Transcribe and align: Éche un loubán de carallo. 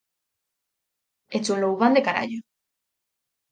Éche 1.37 1.51
un 1.55 1.61
loubán 1.61 1.93
de 1.95 2.05
carallo. 2.07 2.39